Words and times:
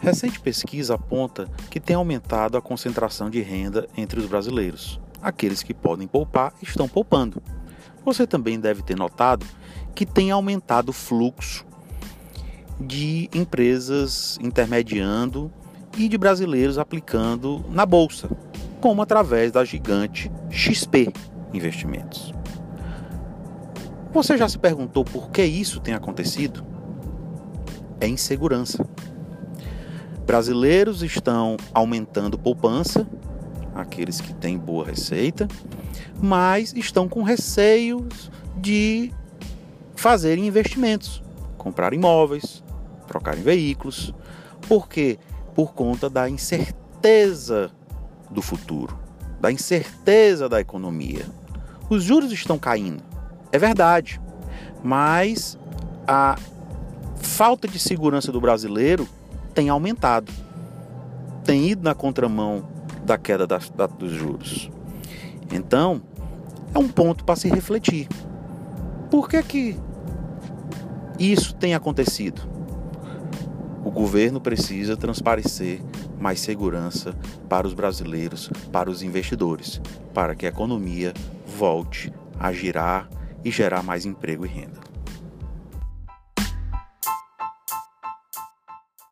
Recente 0.00 0.40
pesquisa 0.40 0.94
aponta 0.94 1.48
que 1.70 1.80
tem 1.80 1.96
aumentado 1.96 2.56
a 2.56 2.62
concentração 2.62 3.30
de 3.30 3.40
renda 3.40 3.88
entre 3.96 4.20
os 4.20 4.26
brasileiros. 4.26 5.00
Aqueles 5.22 5.62
que 5.62 5.74
podem 5.74 6.06
poupar 6.06 6.52
estão 6.62 6.88
poupando. 6.88 7.42
Você 8.04 8.26
também 8.26 8.60
deve 8.60 8.82
ter 8.82 8.96
notado 8.96 9.44
que 9.94 10.06
tem 10.06 10.30
aumentado 10.30 10.90
o 10.90 10.92
fluxo 10.92 11.64
de 12.78 13.28
empresas 13.34 14.38
intermediando 14.42 15.50
e 15.96 16.08
de 16.08 16.18
brasileiros 16.18 16.78
aplicando 16.78 17.64
na 17.70 17.86
bolsa, 17.86 18.28
como 18.80 19.00
através 19.00 19.50
da 19.50 19.64
gigante 19.64 20.30
XP 20.50 21.12
Investimentos. 21.54 22.34
Você 24.12 24.36
já 24.36 24.48
se 24.48 24.58
perguntou 24.58 25.04
por 25.04 25.30
que 25.30 25.42
isso 25.42 25.80
tem 25.80 25.94
acontecido? 25.94 26.64
É 28.00 28.06
insegurança. 28.06 28.86
Brasileiros 30.26 31.04
estão 31.04 31.56
aumentando 31.72 32.36
poupança, 32.36 33.06
aqueles 33.72 34.20
que 34.20 34.34
têm 34.34 34.58
boa 34.58 34.84
receita, 34.84 35.46
mas 36.20 36.72
estão 36.74 37.08
com 37.08 37.22
receios 37.22 38.28
de 38.56 39.12
fazerem 39.94 40.48
investimentos, 40.48 41.22
comprar 41.56 41.92
imóveis, 41.92 42.64
trocarem 43.06 43.40
veículos. 43.40 44.12
Por 44.66 44.88
quê? 44.88 45.16
Por 45.54 45.72
conta 45.72 46.10
da 46.10 46.28
incerteza 46.28 47.70
do 48.28 48.42
futuro, 48.42 48.98
da 49.40 49.52
incerteza 49.52 50.48
da 50.48 50.60
economia. 50.60 51.24
Os 51.88 52.02
juros 52.02 52.32
estão 52.32 52.58
caindo, 52.58 53.04
é 53.52 53.60
verdade, 53.60 54.20
mas 54.82 55.56
a 56.04 56.36
falta 57.16 57.68
de 57.68 57.78
segurança 57.78 58.32
do 58.32 58.40
brasileiro 58.40 59.08
tem 59.56 59.70
aumentado, 59.70 60.30
tem 61.42 61.70
ido 61.70 61.82
na 61.82 61.94
contramão 61.94 62.68
da 63.06 63.16
queda 63.16 63.46
da, 63.46 63.58
da, 63.74 63.86
dos 63.86 64.12
juros. 64.12 64.70
Então, 65.50 66.02
é 66.74 66.78
um 66.78 66.88
ponto 66.88 67.24
para 67.24 67.36
se 67.36 67.48
refletir. 67.48 68.06
Por 69.10 69.30
que, 69.30 69.42
que 69.42 69.80
isso 71.18 71.54
tem 71.54 71.74
acontecido? 71.74 72.42
O 73.82 73.90
governo 73.90 74.42
precisa 74.42 74.94
transparecer 74.94 75.80
mais 76.20 76.38
segurança 76.40 77.14
para 77.48 77.66
os 77.66 77.72
brasileiros, 77.72 78.50
para 78.70 78.90
os 78.90 79.02
investidores, 79.02 79.80
para 80.12 80.34
que 80.34 80.44
a 80.44 80.50
economia 80.50 81.14
volte 81.46 82.12
a 82.38 82.52
girar 82.52 83.08
e 83.42 83.50
gerar 83.50 83.82
mais 83.82 84.04
emprego 84.04 84.44
e 84.44 84.48
renda. 84.48 84.85